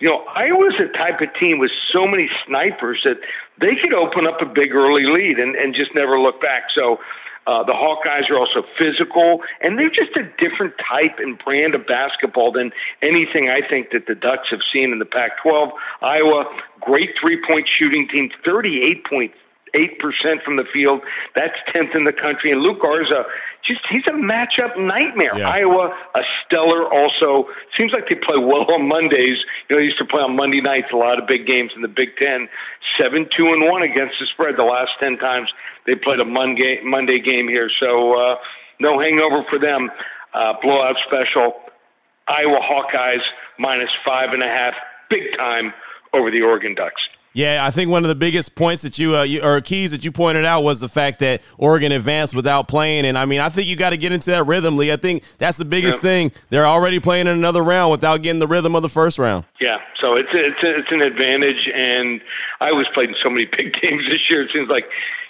you 0.00 0.08
know, 0.08 0.24
Iowa's 0.34 0.78
a 0.78 0.96
type 0.96 1.20
of 1.20 1.28
team 1.40 1.58
with 1.58 1.72
so 1.92 2.06
many 2.06 2.30
snipers 2.46 3.00
that 3.04 3.18
they 3.60 3.74
could 3.82 3.94
open 3.94 4.26
up 4.26 4.40
a 4.40 4.46
big 4.46 4.72
early 4.72 5.04
lead 5.04 5.38
and, 5.38 5.56
and 5.56 5.74
just 5.74 5.90
never 5.94 6.20
look 6.20 6.40
back. 6.40 6.64
So 6.76 6.98
uh, 7.48 7.64
the 7.64 7.72
Hawkeyes 7.72 8.28
are 8.28 8.38
also 8.38 8.62
physical, 8.78 9.40
and 9.62 9.78
they're 9.78 9.88
just 9.88 10.14
a 10.16 10.24
different 10.36 10.74
type 10.76 11.16
and 11.18 11.38
brand 11.42 11.74
of 11.74 11.86
basketball 11.86 12.52
than 12.52 12.72
anything 13.02 13.48
I 13.48 13.66
think 13.66 13.90
that 13.92 14.06
the 14.06 14.14
Ducks 14.14 14.48
have 14.50 14.60
seen 14.70 14.92
in 14.92 14.98
the 14.98 15.06
Pac 15.06 15.42
12. 15.42 15.70
Iowa, 16.02 16.44
great 16.82 17.10
three 17.18 17.42
point 17.48 17.66
shooting 17.66 18.06
team, 18.12 18.28
38.3 18.46 19.32
eight 19.74 19.98
percent 19.98 20.42
from 20.44 20.56
the 20.56 20.64
field. 20.72 21.00
That's 21.34 21.54
tenth 21.74 21.94
in 21.94 22.04
the 22.04 22.12
country. 22.12 22.52
And 22.52 22.60
Luka 22.62 22.80
Garza, 22.82 23.24
just 23.66 23.80
he's 23.90 24.06
a 24.08 24.12
matchup 24.12 24.78
nightmare. 24.78 25.36
Yeah. 25.36 25.50
Iowa, 25.50 25.94
a 26.14 26.22
stellar. 26.44 26.92
Also, 26.92 27.48
seems 27.78 27.92
like 27.92 28.08
they 28.08 28.16
play 28.16 28.38
well 28.38 28.64
on 28.72 28.88
Mondays. 28.88 29.38
You 29.68 29.76
know, 29.76 29.78
they 29.78 29.84
used 29.84 29.98
to 29.98 30.06
play 30.06 30.22
on 30.22 30.36
Monday 30.36 30.60
nights. 30.60 30.88
A 30.92 30.96
lot 30.96 31.20
of 31.20 31.26
big 31.26 31.46
games 31.46 31.72
in 31.76 31.82
the 31.82 31.88
Big 31.88 32.16
Ten. 32.16 32.48
Seven 33.00 33.28
two 33.36 33.46
and 33.46 33.64
one 33.70 33.82
against 33.82 34.14
the 34.20 34.26
spread 34.32 34.56
the 34.56 34.64
last 34.64 34.92
ten 35.00 35.16
times 35.18 35.50
they 35.86 35.94
played 35.94 36.20
a 36.20 36.24
Monday 36.24 36.80
Monday 36.84 37.18
game 37.18 37.48
here. 37.48 37.70
So 37.80 38.12
uh, 38.12 38.36
no 38.80 39.00
hangover 39.00 39.44
for 39.48 39.58
them. 39.58 39.90
Uh, 40.34 40.54
blowout 40.62 40.96
special. 41.06 41.54
Iowa 42.28 42.60
Hawkeyes 42.60 43.22
minus 43.58 43.90
five 44.04 44.32
and 44.32 44.42
a 44.42 44.48
half, 44.48 44.74
big 45.08 45.22
time 45.36 45.72
over 46.12 46.30
the 46.30 46.42
Oregon 46.42 46.74
Ducks. 46.74 47.00
Yeah, 47.32 47.64
I 47.64 47.70
think 47.70 47.90
one 47.90 48.04
of 48.04 48.08
the 48.08 48.14
biggest 48.14 48.54
points 48.54 48.82
that 48.82 48.98
you, 48.98 49.16
uh, 49.16 49.22
you, 49.22 49.42
or 49.42 49.60
keys 49.60 49.90
that 49.90 50.04
you 50.04 50.10
pointed 50.10 50.44
out 50.44 50.62
was 50.62 50.80
the 50.80 50.88
fact 50.88 51.20
that 51.20 51.42
Oregon 51.56 51.92
advanced 51.92 52.34
without 52.34 52.68
playing, 52.68 53.06
and 53.06 53.16
I 53.16 53.26
mean, 53.26 53.40
I 53.40 53.48
think 53.48 53.68
you 53.68 53.76
got 53.76 53.90
to 53.90 53.96
get 53.96 54.12
into 54.12 54.30
that 54.30 54.44
rhythm, 54.44 54.76
Lee. 54.76 54.92
I 54.92 54.96
think 54.96 55.24
that's 55.38 55.58
the 55.58 55.64
biggest 55.64 56.00
thing. 56.00 56.32
They're 56.50 56.66
already 56.66 57.00
playing 57.00 57.26
in 57.26 57.36
another 57.36 57.62
round 57.62 57.90
without 57.90 58.22
getting 58.22 58.40
the 58.40 58.46
rhythm 58.46 58.74
of 58.74 58.82
the 58.82 58.88
first 58.88 59.18
round. 59.18 59.44
Yeah, 59.60 59.78
so 60.00 60.14
it's 60.14 60.30
it's 60.32 60.58
it's 60.62 60.88
an 60.90 61.02
advantage, 61.02 61.68
and 61.74 62.20
Iowa's 62.60 62.88
playing 62.94 63.14
so 63.22 63.30
many 63.30 63.44
big 63.56 63.72
games 63.74 64.02
this 64.10 64.22
year. 64.30 64.42
It 64.42 64.50
seems 64.52 64.68
like 64.68 64.86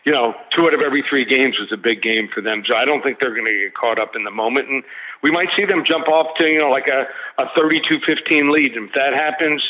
you 0.09 0.15
know, 0.15 0.33
two 0.57 0.65
out 0.65 0.73
of 0.73 0.81
every 0.81 1.05
three 1.09 1.27
games 1.27 1.59
was 1.59 1.71
a 1.71 1.77
big 1.77 2.01
game 2.01 2.31
for 2.33 2.41
them. 2.41 2.63
So 2.67 2.75
I 2.75 2.87
don't 2.87 3.03
think 3.03 3.21
they're 3.21 3.35
going 3.35 3.45
to 3.45 3.65
get 3.65 3.75
caught 3.75 3.99
up 3.99 4.17
in 4.17 4.25
the 4.25 4.31
moment. 4.31 4.69
And 4.69 4.83
we 5.23 5.31
might 5.31 5.49
see 5.55 5.67
them 5.67 5.85
jump 5.87 6.09
off 6.09 6.29
to, 6.39 6.47
you 6.47 6.61
know, 6.61 6.71
like 6.71 6.89
a, 6.89 7.05
a 7.37 7.47
32 7.55 8.01
15 8.07 8.51
lead. 8.51 8.73
And 8.73 8.89
if 8.89 8.95
that 8.95 9.13
happens, 9.13 9.63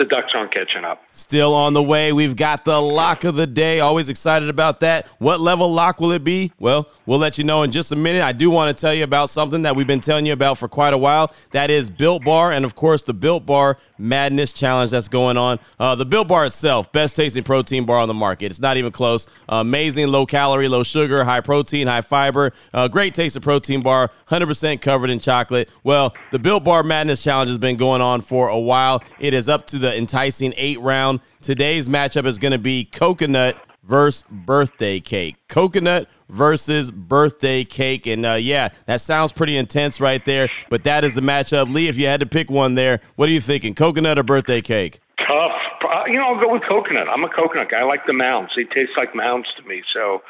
the 0.00 0.06
Ducks 0.06 0.32
aren't 0.34 0.52
catching 0.52 0.82
up. 0.82 1.02
Still 1.12 1.54
on 1.54 1.74
the 1.74 1.82
way. 1.82 2.14
We've 2.14 2.34
got 2.34 2.64
the 2.64 2.80
lock 2.80 3.24
of 3.24 3.34
the 3.36 3.46
day. 3.46 3.80
Always 3.80 4.08
excited 4.08 4.48
about 4.48 4.80
that. 4.80 5.06
What 5.18 5.40
level 5.40 5.70
lock 5.70 6.00
will 6.00 6.12
it 6.12 6.24
be? 6.24 6.52
Well, 6.58 6.88
we'll 7.04 7.18
let 7.18 7.36
you 7.36 7.44
know 7.44 7.62
in 7.64 7.70
just 7.70 7.92
a 7.92 7.96
minute. 7.96 8.22
I 8.22 8.32
do 8.32 8.50
want 8.50 8.74
to 8.74 8.80
tell 8.80 8.94
you 8.94 9.04
about 9.04 9.28
something 9.28 9.60
that 9.62 9.76
we've 9.76 9.86
been 9.86 10.00
telling 10.00 10.24
you 10.24 10.32
about 10.32 10.56
for 10.56 10.68
quite 10.68 10.94
a 10.94 10.98
while. 10.98 11.34
That 11.50 11.70
is 11.70 11.90
Built 11.90 12.24
Bar, 12.24 12.50
and 12.50 12.64
of 12.64 12.74
course, 12.74 13.02
the 13.02 13.12
Built 13.12 13.44
Bar 13.44 13.76
Madness 13.98 14.54
Challenge 14.54 14.90
that's 14.90 15.08
going 15.08 15.36
on. 15.36 15.58
Uh, 15.78 15.94
the 15.94 16.06
Built 16.06 16.28
Bar 16.28 16.46
itself, 16.46 16.90
best 16.92 17.14
tasting 17.14 17.44
protein 17.44 17.84
bar 17.84 17.98
on 17.98 18.08
the 18.08 18.14
market. 18.14 18.46
It's 18.46 18.58
not 18.58 18.78
even 18.78 18.92
close. 18.92 19.26
Uh, 19.50 19.56
amazing, 19.56 20.08
low 20.08 20.24
calorie, 20.24 20.68
low 20.68 20.82
sugar, 20.82 21.24
high 21.24 21.42
protein, 21.42 21.86
high 21.86 22.00
fiber. 22.00 22.52
Uh, 22.72 22.88
great 22.88 23.18
of 23.18 23.42
protein 23.42 23.82
bar, 23.82 24.10
100% 24.30 24.80
covered 24.80 25.10
in 25.10 25.18
chocolate. 25.18 25.68
Well, 25.84 26.16
the 26.30 26.38
Built 26.38 26.64
Bar 26.64 26.84
Madness 26.84 27.22
Challenge 27.22 27.50
has 27.50 27.58
been 27.58 27.76
going 27.76 28.00
on 28.00 28.22
for 28.22 28.48
a 28.48 28.58
while. 28.58 29.02
It 29.18 29.34
is 29.34 29.46
up 29.46 29.66
to 29.68 29.78
the 29.78 29.89
enticing 29.96 30.54
eight 30.56 30.80
round. 30.80 31.20
Today's 31.40 31.88
matchup 31.88 32.26
is 32.26 32.38
going 32.38 32.52
to 32.52 32.58
be 32.58 32.84
coconut 32.84 33.56
versus 33.82 34.24
birthday 34.30 35.00
cake. 35.00 35.36
Coconut 35.48 36.08
versus 36.28 36.90
birthday 36.90 37.64
cake. 37.64 38.06
And 38.06 38.24
uh, 38.24 38.34
yeah, 38.34 38.68
that 38.86 39.00
sounds 39.00 39.32
pretty 39.32 39.56
intense 39.56 40.00
right 40.00 40.24
there. 40.24 40.48
But 40.68 40.84
that 40.84 41.04
is 41.04 41.14
the 41.14 41.20
matchup. 41.20 41.72
Lee, 41.72 41.88
if 41.88 41.96
you 41.96 42.06
had 42.06 42.20
to 42.20 42.26
pick 42.26 42.50
one 42.50 42.74
there, 42.74 43.00
what 43.16 43.28
are 43.28 43.32
you 43.32 43.40
thinking? 43.40 43.74
Coconut 43.74 44.18
or 44.18 44.22
birthday 44.22 44.60
cake? 44.60 45.00
Tough. 45.18 45.52
Uh, 45.82 46.04
you 46.06 46.14
know, 46.14 46.34
I'll 46.34 46.40
go 46.40 46.52
with 46.52 46.62
coconut. 46.68 47.08
I'm 47.08 47.24
a 47.24 47.28
coconut 47.28 47.70
guy. 47.70 47.80
I 47.80 47.84
like 47.84 48.06
the 48.06 48.12
mounds. 48.12 48.52
They 48.54 48.64
taste 48.64 48.92
like 48.96 49.14
mounds 49.14 49.48
to 49.56 49.66
me. 49.66 49.82
So 49.92 50.22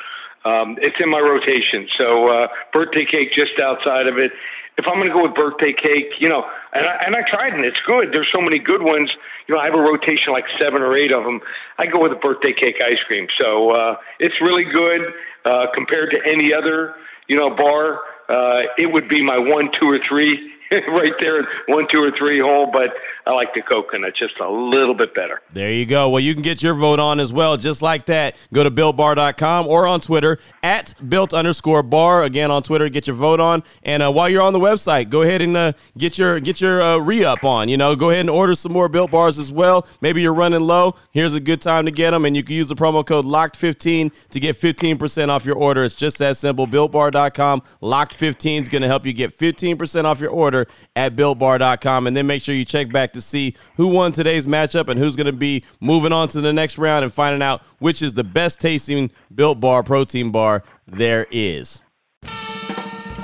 um, 0.44 0.76
it's 0.80 0.96
in 1.00 1.10
my 1.10 1.20
rotation. 1.20 1.88
So 1.98 2.28
uh, 2.28 2.48
birthday 2.72 3.04
cake 3.04 3.32
just 3.34 3.60
outside 3.60 4.06
of 4.06 4.16
it 4.16 4.32
if 4.80 4.86
I'm 4.88 4.98
going 4.98 5.08
to 5.08 5.14
go 5.14 5.22
with 5.22 5.34
birthday 5.34 5.72
cake, 5.72 6.16
you 6.18 6.28
know, 6.28 6.48
and 6.72 6.86
I, 6.86 7.02
and 7.06 7.16
I 7.16 7.22
tried 7.28 7.52
and 7.52 7.64
it's 7.64 7.80
good. 7.86 8.10
There's 8.12 8.30
so 8.34 8.40
many 8.40 8.58
good 8.58 8.82
ones. 8.82 9.10
You 9.46 9.54
know, 9.54 9.60
I 9.60 9.64
have 9.64 9.74
a 9.74 9.82
rotation 9.82 10.32
like 10.32 10.44
seven 10.60 10.82
or 10.82 10.96
eight 10.96 11.12
of 11.14 11.24
them. 11.24 11.40
I 11.78 11.86
go 11.86 12.00
with 12.02 12.12
a 12.12 12.20
birthday 12.20 12.52
cake 12.52 12.76
ice 12.84 13.02
cream. 13.06 13.26
So 13.40 13.70
uh, 13.70 13.96
it's 14.18 14.34
really 14.40 14.64
good 14.64 15.00
uh, 15.44 15.66
compared 15.74 16.10
to 16.12 16.20
any 16.26 16.52
other, 16.52 16.94
you 17.28 17.36
know, 17.36 17.50
bar. 17.54 18.00
Uh, 18.28 18.62
it 18.78 18.92
would 18.92 19.08
be 19.08 19.22
my 19.22 19.38
one, 19.38 19.70
two, 19.78 19.88
or 19.88 19.98
three 20.08 20.52
right 20.88 21.12
there, 21.20 21.48
one, 21.66 21.86
two, 21.90 22.00
or 22.00 22.12
three 22.16 22.40
hole. 22.40 22.70
But 22.72 22.94
I 23.26 23.32
like 23.32 23.54
the 23.54 23.62
coconut 23.62 24.14
just 24.16 24.38
a 24.40 24.48
little 24.48 24.94
bit 24.94 25.14
better. 25.14 25.40
There 25.52 25.72
you 25.72 25.84
go. 25.84 26.08
Well, 26.08 26.20
you 26.20 26.32
can 26.32 26.42
get 26.42 26.62
your 26.62 26.74
vote 26.74 27.00
on 27.00 27.18
as 27.18 27.32
well, 27.32 27.56
just 27.56 27.82
like 27.82 28.06
that. 28.06 28.36
Go 28.52 28.62
to 28.62 28.70
builtbar.com 28.70 29.66
or 29.66 29.86
on 29.86 30.00
Twitter 30.00 30.38
at 30.62 30.94
built 31.08 31.34
underscore 31.34 31.82
bar. 31.82 32.22
Again, 32.22 32.52
on 32.52 32.62
Twitter, 32.62 32.88
get 32.88 33.08
your 33.08 33.16
vote 33.16 33.40
on. 33.40 33.64
And 33.82 34.02
uh, 34.02 34.12
while 34.12 34.28
you're 34.28 34.42
on 34.42 34.52
the 34.52 34.60
website, 34.60 35.10
go 35.10 35.22
ahead 35.22 35.42
and 35.42 35.56
uh, 35.56 35.72
get 35.98 36.18
your 36.18 36.38
get 36.38 36.60
your 36.60 36.80
uh, 36.80 36.98
re 36.98 37.24
up 37.24 37.44
on. 37.44 37.68
You 37.68 37.76
know, 37.76 37.96
go 37.96 38.10
ahead 38.10 38.20
and 38.20 38.30
order 38.30 38.54
some 38.54 38.72
more 38.72 38.88
built 38.88 39.10
bars 39.10 39.38
as 39.38 39.52
well. 39.52 39.88
Maybe 40.00 40.22
you're 40.22 40.34
running 40.34 40.60
low. 40.60 40.94
Here's 41.10 41.34
a 41.34 41.40
good 41.40 41.60
time 41.60 41.84
to 41.86 41.90
get 41.90 42.12
them, 42.12 42.24
and 42.24 42.36
you 42.36 42.44
can 42.44 42.54
use 42.54 42.68
the 42.68 42.76
promo 42.76 43.04
code 43.04 43.24
locked15 43.24 44.28
to 44.30 44.40
get 44.40 44.54
15% 44.54 45.28
off 45.28 45.44
your 45.44 45.56
order. 45.56 45.82
It's 45.82 45.96
just 45.96 46.18
that 46.18 46.36
simple. 46.36 46.68
Builtbar.com. 46.68 47.62
Locked15 47.82 48.62
is 48.62 48.68
going 48.68 48.82
to 48.82 48.88
help 48.88 49.04
you 49.04 49.12
get 49.12 49.36
15% 49.36 50.04
off 50.04 50.20
your 50.20 50.30
order 50.30 50.59
at 50.96 51.16
builtbar.com. 51.16 52.06
And 52.06 52.16
then 52.16 52.26
make 52.26 52.42
sure 52.42 52.54
you 52.54 52.64
check 52.64 52.92
back 52.92 53.12
to 53.12 53.20
see 53.20 53.54
who 53.76 53.88
won 53.88 54.12
today's 54.12 54.46
matchup 54.46 54.88
and 54.88 54.98
who's 54.98 55.16
going 55.16 55.26
to 55.26 55.32
be 55.32 55.64
moving 55.80 56.12
on 56.12 56.28
to 56.28 56.40
the 56.40 56.52
next 56.52 56.78
round 56.78 57.04
and 57.04 57.12
finding 57.12 57.42
out 57.42 57.62
which 57.78 58.02
is 58.02 58.14
the 58.14 58.24
best 58.24 58.60
tasting 58.60 59.10
built 59.34 59.60
bar 59.60 59.82
protein 59.82 60.30
bar 60.30 60.62
there 60.86 61.26
is. 61.30 61.80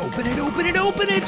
Open 0.01 0.27
it, 0.27 0.39
open 0.39 0.67
it, 0.67 0.77
open 0.77 1.09
it. 1.09 1.23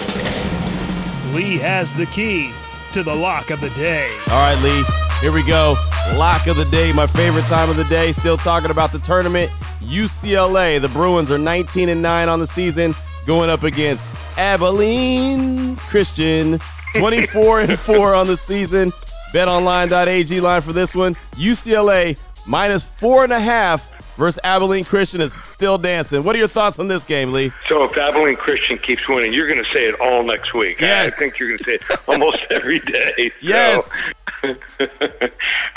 Lee 1.35 1.59
has 1.59 1.95
the 1.95 2.07
key 2.07 2.53
to 2.93 3.03
the 3.03 3.15
lock 3.15 3.51
of 3.51 3.61
the 3.61 3.71
day. 3.71 4.11
All 4.31 4.55
right, 4.55 4.61
Lee, 4.63 4.85
here 5.21 5.33
we 5.33 5.43
go. 5.43 5.77
Lock 6.15 6.47
of 6.47 6.57
the 6.57 6.65
day, 6.67 6.93
my 6.93 7.07
favorite 7.07 7.47
time 7.47 7.69
of 7.69 7.77
the 7.77 7.85
day. 7.85 8.13
Still 8.13 8.37
talking 8.37 8.71
about 8.71 8.93
the 8.93 8.99
tournament. 8.99 9.51
UCLA, 9.81 10.81
the 10.81 10.89
Bruins 10.89 11.31
are 11.31 11.39
19 11.39 11.89
and 11.89 12.03
9 12.03 12.29
on 12.29 12.41
the 12.41 12.47
season 12.47 12.95
going 13.29 13.51
up 13.51 13.63
against 13.63 14.09
Abilene 14.39 15.77
Christian, 15.77 16.59
24 16.95 17.61
and 17.61 17.79
4 17.79 18.15
on 18.15 18.27
the 18.27 18.39
season. 18.39 18.91
BetOnline.ag 19.35 20.41
line 20.41 20.63
for 20.63 20.73
this 20.73 20.97
one. 20.97 21.15
UCLA 21.35 22.17
minus 22.47 22.91
four 22.91 23.25
and 23.25 23.33
a 23.35 23.39
half 23.39 24.17
versus 24.17 24.41
Abilene 24.43 24.85
Christian 24.85 25.21
is 25.21 25.37
still 25.43 25.77
dancing. 25.77 26.25
What 26.25 26.37
are 26.37 26.39
your 26.39 26.49
thoughts 26.49 26.79
on 26.79 26.89
this 26.89 27.05
game, 27.05 27.31
Lee? 27.31 27.53
So 27.69 27.85
if 27.85 27.99
Abilene 27.99 28.37
Christian 28.37 28.79
keeps 28.79 29.07
winning, 29.07 29.35
you're 29.35 29.47
going 29.47 29.63
to 29.63 29.71
say 29.75 29.85
it 29.85 30.01
all 30.01 30.25
next 30.25 30.55
week. 30.55 30.81
Yes. 30.81 31.13
I 31.13 31.19
think 31.19 31.39
you're 31.39 31.49
going 31.51 31.59
to 31.59 31.65
say 31.65 31.75
it 31.75 32.09
almost 32.09 32.39
every 32.51 32.81
day. 32.81 33.31
Yes. 33.43 34.11
So, 34.41 34.55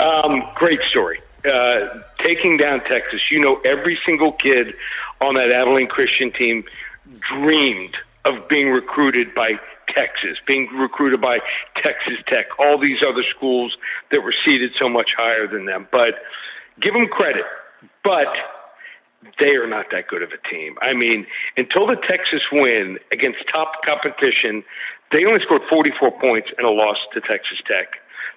um, 0.00 0.42
great 0.54 0.80
story. 0.90 1.20
Uh, 1.44 2.00
taking 2.20 2.56
down 2.56 2.80
Texas, 2.84 3.20
you 3.30 3.40
know, 3.40 3.60
every 3.66 3.98
single 4.06 4.32
kid 4.32 4.74
on 5.20 5.34
that 5.34 5.52
Abilene 5.52 5.88
Christian 5.88 6.32
team 6.32 6.64
dreamed 7.20 7.96
of 8.24 8.48
being 8.48 8.68
recruited 8.68 9.34
by 9.34 9.52
Texas, 9.88 10.38
being 10.46 10.68
recruited 10.74 11.20
by 11.20 11.38
Texas 11.76 12.18
Tech, 12.26 12.46
all 12.58 12.78
these 12.78 12.98
other 13.06 13.24
schools 13.36 13.76
that 14.10 14.22
were 14.22 14.34
seated 14.44 14.72
so 14.78 14.88
much 14.88 15.10
higher 15.16 15.46
than 15.46 15.66
them. 15.66 15.88
But 15.90 16.14
give 16.80 16.94
them 16.94 17.06
credit. 17.06 17.44
But 18.04 18.28
they 19.38 19.54
are 19.54 19.68
not 19.68 19.86
that 19.92 20.08
good 20.08 20.22
of 20.22 20.30
a 20.30 20.48
team. 20.48 20.76
I 20.82 20.94
mean, 20.94 21.26
until 21.56 21.86
the 21.86 21.96
Texas 21.96 22.42
win 22.50 22.98
against 23.12 23.38
top 23.52 23.82
competition, 23.84 24.64
they 25.12 25.24
only 25.26 25.40
scored 25.42 25.62
44 25.68 26.20
points 26.20 26.48
in 26.58 26.64
a 26.64 26.70
loss 26.70 26.96
to 27.14 27.20
Texas 27.20 27.58
Tech. 27.70 27.88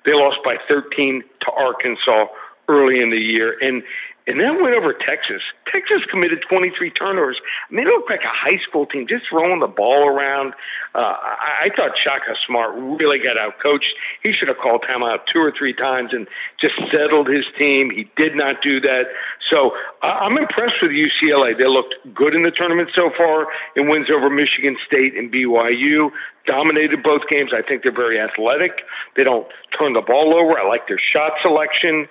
They 0.06 0.14
lost 0.14 0.38
by 0.44 0.58
13 0.70 1.24
to 1.42 1.52
Arkansas 1.52 2.26
early 2.68 3.02
in 3.02 3.10
the 3.10 3.22
year. 3.22 3.58
And 3.62 3.84
and 4.28 4.40
then 4.40 4.62
went 4.62 4.74
over 4.74 4.94
Texas. 4.94 5.42
Texas 5.72 6.02
committed 6.10 6.44
23 6.50 6.90
turnovers. 6.92 7.38
I 7.70 7.74
mean, 7.74 7.86
looked 7.86 8.10
like 8.10 8.26
a 8.26 8.34
high 8.34 8.58
school 8.68 8.86
team 8.86 9.06
just 9.08 9.26
throwing 9.30 9.60
the 9.60 9.68
ball 9.68 10.08
around. 10.08 10.54
Uh, 10.96 11.14
I, 11.22 11.70
I 11.70 11.76
thought 11.76 11.92
Shaka 12.04 12.34
Smart 12.48 12.74
really 12.74 13.20
got 13.20 13.38
out 13.38 13.62
coached. 13.62 13.94
He 14.24 14.34
should 14.34 14.48
have 14.48 14.58
called 14.58 14.84
timeout 14.90 15.30
two 15.32 15.40
or 15.40 15.54
three 15.56 15.74
times 15.74 16.10
and 16.12 16.28
just 16.60 16.74
settled 16.92 17.30
his 17.30 17.46
team. 17.60 17.92
He 17.94 18.10
did 18.18 18.36
not 18.36 18.64
do 18.64 18.82
that. 18.82 19.14
So 19.52 19.72
uh, 20.02 20.26
I'm 20.26 20.38
impressed 20.38 20.82
with 20.82 20.92
UCLA. 20.92 21.58
They 21.58 21.68
looked 21.68 21.94
good 22.16 22.34
in 22.34 22.42
the 22.42 22.52
tournament 22.52 22.90
so 22.98 23.12
far 23.16 23.46
in 23.76 23.88
wins 23.90 24.08
over 24.10 24.30
Michigan 24.30 24.76
State 24.88 25.16
and 25.16 25.32
BYU. 25.32 26.10
Dominated 26.48 27.04
both 27.04 27.22
games. 27.30 27.52
I 27.54 27.62
think 27.62 27.84
they're 27.84 27.94
very 27.94 28.20
athletic. 28.20 28.82
They 29.16 29.24
don't 29.24 29.48
turn 29.78 29.94
the 29.94 30.02
ball 30.02 30.36
over. 30.38 30.58
I 30.58 30.68
like 30.68 30.88
their 30.88 31.00
shot 31.00 31.34
selection. 31.42 32.08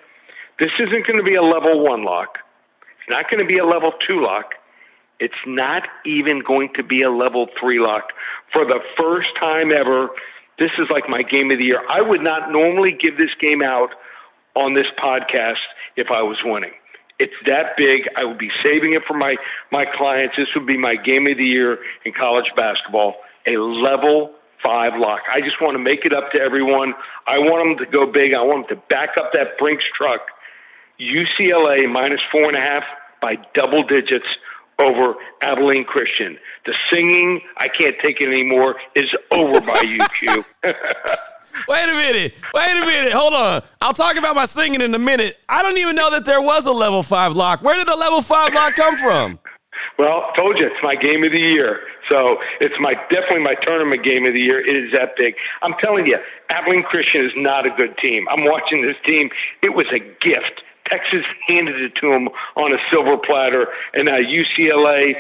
This 0.59 0.71
isn't 0.79 1.07
going 1.07 1.19
to 1.19 1.25
be 1.25 1.35
a 1.35 1.43
level 1.43 1.83
one 1.83 2.05
lock. 2.05 2.39
It's 2.83 3.11
not 3.11 3.31
going 3.31 3.47
to 3.47 3.53
be 3.53 3.59
a 3.59 3.67
level 3.67 3.93
two 4.07 4.23
lock. 4.23 4.53
It's 5.21 5.35
not 5.47 5.83
even 6.07 6.43
going 6.47 6.71
to 6.77 6.83
be 6.83 7.03
a 7.03 7.11
level 7.11 7.49
three 7.61 7.81
lock. 7.81 8.11
For 8.53 8.65
the 8.65 8.81
first 8.99 9.29
time 9.39 9.73
ever, 9.73 10.11
this 10.59 10.71
is 10.79 10.87
like 10.91 11.09
my 11.09 11.23
game 11.23 11.51
of 11.51 11.59
the 11.59 11.65
year. 11.65 11.83
I 11.89 12.01
would 12.01 12.23
not 12.23 12.53
normally 12.53 12.93
give 12.93 13.17
this 13.17 13.31
game 13.41 13.63
out 13.63 13.91
on 14.55 14.75
this 14.75 14.87
podcast 15.03 15.63
if 15.97 16.09
I 16.11 16.23
was 16.23 16.39
winning. 16.45 16.73
It's 17.19 17.35
that 17.47 17.77
big. 17.77 18.09
I 18.17 18.25
would 18.25 18.39
be 18.39 18.51
saving 18.65 18.95
it 18.95 19.03
for 19.07 19.15
my, 19.15 19.37
my 19.71 19.85
clients. 19.85 20.35
This 20.37 20.49
would 20.55 20.67
be 20.67 20.77
my 20.77 20.95
game 20.95 21.27
of 21.31 21.37
the 21.37 21.45
year 21.45 21.79
in 22.05 22.13
college 22.13 22.51
basketball, 22.57 23.15
a 23.47 23.57
level 23.57 24.35
five 24.65 24.93
lock. 24.97 25.21
I 25.33 25.41
just 25.41 25.61
want 25.61 25.75
to 25.75 25.79
make 25.79 26.07
it 26.07 26.15
up 26.15 26.33
to 26.33 26.41
everyone. 26.41 26.95
I 27.27 27.39
want 27.39 27.79
them 27.79 27.87
to 27.87 27.91
go 27.91 28.11
big. 28.11 28.35
I 28.35 28.43
want 28.43 28.69
them 28.69 28.79
to 28.79 28.83
back 28.89 29.11
up 29.19 29.33
that 29.35 29.59
Brinks 29.59 29.85
truck 29.97 30.21
UCLA 31.01 31.91
minus 31.91 32.21
four 32.31 32.45
and 32.45 32.57
a 32.57 32.61
half 32.61 32.85
by 33.21 33.37
double 33.55 33.83
digits 33.83 34.27
over 34.79 35.15
Abilene 35.43 35.85
Christian. 35.85 36.39
The 36.67 36.75
singing, 36.91 37.41
I 37.57 37.69
can't 37.69 37.97
take 38.05 38.21
it 38.21 38.29
anymore, 38.29 38.77
is 38.95 39.09
over 39.31 39.61
by 39.61 39.81
UQ. 39.83 40.45
Wait 41.69 41.89
a 41.89 41.95
minute. 41.95 42.35
Wait 42.53 42.71
a 42.71 42.81
minute. 42.85 43.13
Hold 43.13 43.33
on. 43.33 43.63
I'll 43.81 43.93
talk 43.93 44.17
about 44.17 44.35
my 44.35 44.45
singing 44.45 44.81
in 44.81 44.93
a 44.95 44.99
minute. 44.99 45.39
I 45.49 45.63
don't 45.63 45.79
even 45.79 45.95
know 45.95 46.11
that 46.11 46.25
there 46.25 46.43
was 46.43 46.67
a 46.67 46.73
level 46.73 47.03
five 47.03 47.33
lock. 47.33 47.63
Where 47.63 47.77
did 47.77 47.87
the 47.87 47.97
level 47.97 48.23
five 48.23 48.53
lock 48.53 48.75
come 48.75 48.97
from? 48.97 49.39
Well, 49.99 50.33
told 50.37 50.59
you 50.59 50.67
it's 50.67 50.83
my 50.83 50.97
game 50.97 51.23
of 51.23 51.31
the 51.31 51.41
year. 51.41 51.81
So 52.11 52.39
it's 52.61 52.75
my 52.81 52.95
definitely 53.09 53.45
my 53.45 53.55
tournament 53.67 54.05
game 54.05 54.27
of 54.27 54.35
the 54.35 54.43
year. 54.43 54.59
It 54.61 54.77
is 54.77 54.93
that 54.95 55.15
big. 55.17 55.35
I'm 55.63 55.75
telling 55.83 56.07
you, 56.07 56.17
Abilene 56.51 56.83
Christian 56.83 57.25
is 57.25 57.33
not 57.37 57.67
a 57.67 57.71
good 57.71 57.97
team. 58.03 58.27
I'm 58.29 58.45
watching 58.45 58.83
this 58.83 58.97
team. 59.07 59.31
It 59.63 59.71
was 59.71 59.87
a 59.95 60.01
gift 60.01 60.63
Texas 60.89 61.25
handed 61.47 61.81
it 61.81 61.93
to 62.01 62.11
them 62.11 62.29
on 62.57 62.73
a 62.73 62.79
silver 62.93 63.17
platter, 63.17 63.67
and 63.95 64.07
now 64.07 64.19
UCLA. 64.19 65.15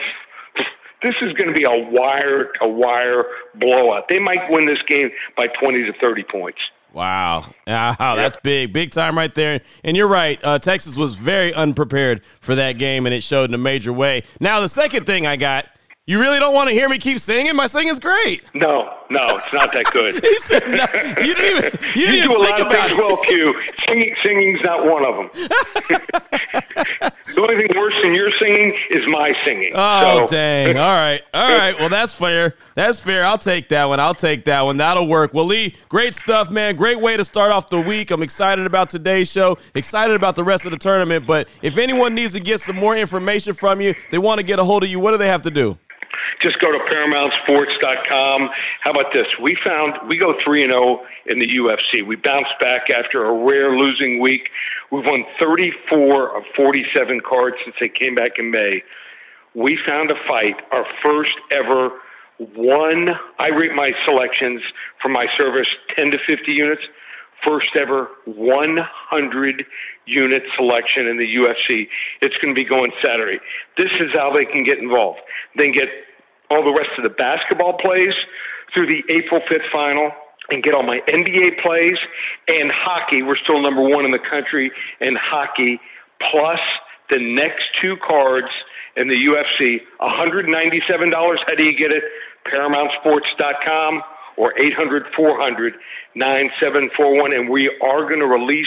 This 1.02 1.14
is 1.20 1.34
going 1.34 1.48
to 1.48 1.54
be 1.54 1.64
a 1.64 1.90
wire 1.90 2.50
to 2.62 2.68
wire 2.68 3.26
blowout. 3.54 4.04
They 4.08 4.18
might 4.18 4.50
win 4.50 4.66
this 4.66 4.78
game 4.86 5.10
by 5.36 5.48
20 5.48 5.84
to 5.84 5.92
30 6.00 6.24
points. 6.24 6.58
Wow. 6.94 7.52
Wow, 7.66 8.14
that's 8.14 8.38
big. 8.42 8.72
Big 8.72 8.92
time 8.92 9.18
right 9.18 9.34
there. 9.34 9.60
And 9.82 9.96
you're 9.96 10.08
right. 10.08 10.40
Uh, 10.42 10.58
Texas 10.58 10.96
was 10.96 11.16
very 11.16 11.52
unprepared 11.52 12.24
for 12.40 12.54
that 12.54 12.78
game, 12.78 13.04
and 13.04 13.14
it 13.14 13.22
showed 13.22 13.50
in 13.50 13.54
a 13.54 13.58
major 13.58 13.92
way. 13.92 14.22
Now, 14.40 14.60
the 14.60 14.68
second 14.68 15.04
thing 15.04 15.26
I 15.26 15.36
got 15.36 15.66
You 16.06 16.20
really 16.20 16.38
don't 16.38 16.52
want 16.52 16.68
to 16.68 16.74
hear 16.74 16.86
me 16.86 16.98
keep 16.98 17.18
singing? 17.18 17.56
My 17.56 17.66
singing's 17.66 17.98
great. 17.98 18.42
No, 18.52 18.92
no, 19.08 19.38
it's 19.38 19.52
not 19.54 19.72
that 19.72 19.86
good. 19.90 20.14
he 20.22 20.36
said 20.36 20.66
no. 20.66 20.84
You 21.24 21.34
didn't 21.34 21.64
even. 21.64 21.80
You 21.96 22.06
didn't 22.06 22.14
you 22.14 22.24
even 22.24 22.28
do 22.30 22.42
a 22.42 22.44
think 22.44 22.58
lot 22.58 22.66
about 22.66 22.90
of 22.90 22.96
things 22.98 22.98
it. 22.98 22.98
well, 22.98 23.24
Q. 23.24 23.62
Singing, 23.88 24.16
singing's 24.22 24.60
not 24.62 24.84
one 24.84 25.02
of 25.02 25.16
them. 25.16 25.30
the 27.34 27.40
only 27.40 27.56
thing 27.56 27.68
worse 27.74 27.94
than 28.02 28.12
your 28.12 28.30
singing 28.38 28.76
is 28.90 29.00
my 29.08 29.32
singing. 29.46 29.72
Oh 29.74 30.26
so. 30.26 30.26
dang! 30.36 30.76
All 30.76 30.92
right, 30.92 31.22
all 31.32 31.56
right. 31.56 31.74
Well, 31.78 31.88
that's 31.88 32.12
fair. 32.12 32.52
That's 32.74 33.00
fair. 33.00 33.24
I'll 33.24 33.38
take 33.38 33.70
that 33.70 33.86
one. 33.86 33.98
I'll 33.98 34.14
take 34.14 34.44
that 34.44 34.60
one. 34.60 34.76
That'll 34.76 35.08
work. 35.08 35.32
Well, 35.32 35.46
Lee, 35.46 35.74
great 35.88 36.14
stuff, 36.14 36.50
man. 36.50 36.76
Great 36.76 37.00
way 37.00 37.16
to 37.16 37.24
start 37.24 37.50
off 37.50 37.70
the 37.70 37.80
week. 37.80 38.10
I'm 38.10 38.22
excited 38.22 38.66
about 38.66 38.90
today's 38.90 39.32
show. 39.32 39.56
Excited 39.74 40.16
about 40.16 40.36
the 40.36 40.44
rest 40.44 40.66
of 40.66 40.70
the 40.70 40.78
tournament. 40.78 41.26
But 41.26 41.48
if 41.62 41.78
anyone 41.78 42.14
needs 42.14 42.34
to 42.34 42.40
get 42.40 42.60
some 42.60 42.76
more 42.76 42.94
information 42.94 43.54
from 43.54 43.80
you, 43.80 43.94
they 44.10 44.18
want 44.18 44.38
to 44.38 44.44
get 44.44 44.58
a 44.58 44.64
hold 44.64 44.82
of 44.84 44.90
you. 44.90 45.00
What 45.00 45.12
do 45.12 45.16
they 45.16 45.28
have 45.28 45.40
to 45.42 45.50
do? 45.50 45.78
Just 46.42 46.58
go 46.60 46.72
to 46.72 46.78
ParamountSports.com. 46.78 48.50
How 48.80 48.90
about 48.90 49.12
this? 49.12 49.26
We 49.40 49.56
found 49.64 49.94
we 50.08 50.18
go 50.18 50.34
three 50.44 50.62
and 50.62 50.72
zero 50.72 51.00
in 51.26 51.38
the 51.38 51.46
UFC. 51.46 52.06
We 52.06 52.16
bounced 52.16 52.54
back 52.60 52.90
after 52.90 53.24
a 53.24 53.44
rare 53.44 53.76
losing 53.76 54.20
week. 54.20 54.48
We've 54.90 55.04
won 55.04 55.24
34 55.40 56.36
of 56.36 56.44
47 56.56 57.20
cards 57.20 57.56
since 57.64 57.76
they 57.80 57.88
came 57.88 58.14
back 58.14 58.38
in 58.38 58.50
May. 58.50 58.82
We 59.54 59.78
found 59.88 60.10
a 60.10 60.16
fight, 60.28 60.56
our 60.72 60.84
first 61.04 61.34
ever 61.52 61.90
one. 62.38 63.08
I 63.38 63.48
rate 63.48 63.74
my 63.74 63.90
selections 64.06 64.60
for 65.00 65.08
my 65.08 65.26
service 65.38 65.68
10 65.96 66.10
to 66.10 66.18
50 66.26 66.52
units. 66.52 66.82
First 67.46 67.76
ever 67.76 68.08
100 68.24 69.64
unit 70.06 70.42
selection 70.56 71.06
in 71.06 71.18
the 71.18 71.26
UFC. 71.26 71.88
It's 72.22 72.34
going 72.42 72.54
to 72.54 72.58
be 72.58 72.64
going 72.64 72.90
Saturday. 73.04 73.38
This 73.76 73.90
is 74.00 74.10
how 74.14 74.32
they 74.34 74.44
can 74.44 74.64
get 74.64 74.78
involved. 74.78 75.20
They 75.56 75.64
can 75.64 75.72
get 75.72 75.88
all 76.50 76.64
the 76.64 76.72
rest 76.72 76.90
of 76.98 77.04
the 77.04 77.14
basketball 77.16 77.78
plays 77.78 78.14
through 78.74 78.86
the 78.86 79.02
April 79.14 79.40
5th 79.50 79.70
final 79.72 80.10
and 80.50 80.62
get 80.62 80.74
all 80.74 80.82
my 80.82 81.00
NBA 81.08 81.62
plays 81.62 81.96
and 82.48 82.70
hockey. 82.70 83.22
We're 83.22 83.38
still 83.44 83.62
number 83.62 83.82
one 83.82 84.04
in 84.04 84.10
the 84.10 84.18
country 84.18 84.70
in 85.00 85.16
hockey, 85.16 85.80
plus 86.30 86.60
the 87.10 87.18
next 87.18 87.64
two 87.80 87.96
cards 88.06 88.48
in 88.96 89.08
the 89.08 89.16
UFC. 89.16 89.80
$197. 90.00 91.12
How 91.12 91.54
do 91.56 91.64
you 91.64 91.76
get 91.76 91.90
it? 91.90 92.04
ParamountSports.com 92.46 94.02
or 94.36 94.52
800 94.58 95.04
400 95.16 95.74
9741. 96.14 97.32
And 97.32 97.48
we 97.48 97.70
are 97.82 98.02
going 98.02 98.20
to 98.20 98.26
release 98.26 98.66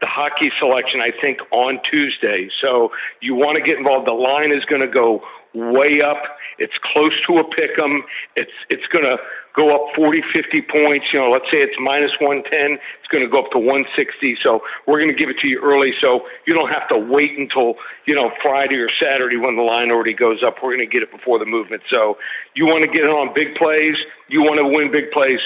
the 0.00 0.06
hockey 0.06 0.50
selection, 0.58 1.00
I 1.00 1.10
think, 1.20 1.38
on 1.50 1.80
Tuesday. 1.90 2.48
So 2.60 2.90
you 3.20 3.34
want 3.34 3.56
to 3.56 3.62
get 3.62 3.78
involved. 3.78 4.06
The 4.06 4.12
line 4.12 4.52
is 4.52 4.64
going 4.66 4.82
to 4.82 4.92
go 4.92 5.22
way 5.56 6.00
up. 6.04 6.22
It's 6.58 6.76
close 6.92 7.12
to 7.26 7.38
a 7.38 7.44
pick 7.44 7.78
'em. 7.78 8.04
It's 8.36 8.52
it's 8.68 8.86
going 8.88 9.04
to 9.04 9.16
go 9.56 9.74
up 9.74 9.96
40, 9.96 10.22
50 10.34 10.60
points. 10.68 11.06
You 11.12 11.20
know, 11.20 11.30
let's 11.30 11.48
say 11.50 11.58
it's 11.64 11.76
minus 11.80 12.12
110. 12.20 12.76
It's 12.76 13.08
going 13.08 13.24
to 13.24 13.30
go 13.30 13.40
up 13.40 13.50
to 13.52 13.58
160. 13.58 14.36
So 14.44 14.60
we're 14.86 15.00
going 15.00 15.12
to 15.12 15.18
give 15.18 15.30
it 15.30 15.40
to 15.40 15.48
you 15.48 15.60
early, 15.64 15.92
so 16.00 16.28
you 16.46 16.52
don't 16.52 16.68
have 16.68 16.86
to 16.92 16.98
wait 16.98 17.38
until 17.38 17.74
you 18.06 18.14
know 18.14 18.30
Friday 18.42 18.76
or 18.76 18.88
Saturday 19.00 19.36
when 19.36 19.56
the 19.56 19.62
line 19.62 19.90
already 19.90 20.14
goes 20.14 20.44
up. 20.44 20.56
We're 20.62 20.76
going 20.76 20.88
to 20.88 20.92
get 20.92 21.02
it 21.02 21.10
before 21.10 21.38
the 21.38 21.46
movement. 21.48 21.82
So 21.90 22.18
you 22.54 22.66
want 22.66 22.84
to 22.84 22.90
get 22.90 23.08
in 23.08 23.10
on 23.10 23.32
big 23.34 23.56
plays. 23.56 23.96
You 24.28 24.42
want 24.42 24.60
to 24.60 24.68
win 24.68 24.92
big 24.92 25.10
plays. 25.10 25.40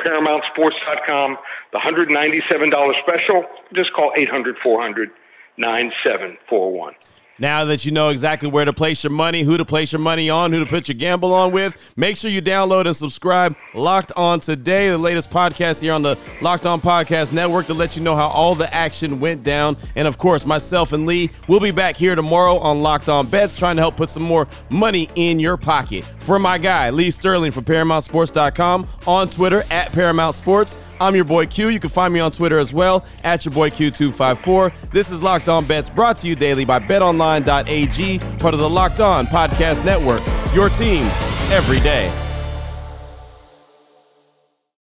ParamountSports.com. 0.00 1.36
The 1.72 1.78
$197 1.78 2.92
special. 3.02 3.44
Just 3.74 3.92
call 3.92 4.12
800 4.16 4.56
400 4.62 5.10
9741. 5.58 6.92
Now 7.38 7.66
that 7.66 7.84
you 7.84 7.92
know 7.92 8.08
exactly 8.08 8.48
where 8.48 8.64
to 8.64 8.72
place 8.72 9.04
your 9.04 9.10
money, 9.10 9.42
who 9.42 9.58
to 9.58 9.64
place 9.66 9.92
your 9.92 10.00
money 10.00 10.30
on, 10.30 10.52
who 10.52 10.60
to 10.60 10.66
put 10.66 10.88
your 10.88 10.94
gamble 10.94 11.34
on 11.34 11.52
with, 11.52 11.92
make 11.94 12.16
sure 12.16 12.30
you 12.30 12.40
download 12.40 12.86
and 12.86 12.96
subscribe 12.96 13.54
Locked 13.74 14.10
On 14.16 14.40
Today, 14.40 14.88
the 14.88 14.96
latest 14.96 15.30
podcast 15.30 15.82
here 15.82 15.92
on 15.92 16.00
the 16.00 16.18
Locked 16.40 16.64
On 16.64 16.80
Podcast 16.80 17.32
Network 17.32 17.66
to 17.66 17.74
let 17.74 17.94
you 17.94 18.02
know 18.02 18.16
how 18.16 18.28
all 18.28 18.54
the 18.54 18.72
action 18.74 19.20
went 19.20 19.42
down. 19.44 19.76
And 19.96 20.08
of 20.08 20.16
course, 20.16 20.46
myself 20.46 20.94
and 20.94 21.04
Lee 21.06 21.28
will 21.46 21.60
be 21.60 21.72
back 21.72 21.96
here 21.96 22.14
tomorrow 22.14 22.56
on 22.56 22.80
Locked 22.80 23.10
On 23.10 23.26
Bets 23.26 23.58
trying 23.58 23.76
to 23.76 23.82
help 23.82 23.98
put 23.98 24.08
some 24.08 24.22
more 24.22 24.48
money 24.70 25.10
in 25.14 25.38
your 25.38 25.58
pocket. 25.58 26.04
For 26.04 26.38
my 26.38 26.56
guy, 26.56 26.88
Lee 26.88 27.10
Sterling 27.10 27.52
from 27.52 27.64
ParamountSports.com, 27.64 28.86
on 29.06 29.28
Twitter 29.28 29.62
at 29.70 29.92
Paramount 29.92 30.34
Sports. 30.34 30.78
I'm 31.00 31.14
your 31.14 31.24
boy 31.24 31.46
Q. 31.46 31.68
You 31.68 31.80
can 31.80 31.90
find 31.90 32.14
me 32.14 32.20
on 32.20 32.32
Twitter 32.32 32.58
as 32.58 32.72
well 32.72 33.04
at 33.24 33.44
your 33.44 33.52
boy 33.52 33.68
Q254. 33.68 34.90
This 34.90 35.10
is 35.10 35.22
Locked 35.22 35.50
On 35.50 35.66
Bets 35.66 35.90
brought 35.90 36.16
to 36.18 36.26
you 36.26 36.34
daily 36.34 36.64
by 36.64 36.78
BetOnline.ag, 37.26 38.18
part 38.38 38.54
of 38.54 38.60
the 38.60 38.68
Locked 38.68 39.00
On 39.00 39.26
Podcast 39.26 39.84
Network. 39.84 40.22
Your 40.54 40.68
team 40.68 41.04
every 41.50 41.80
day. 41.80 42.25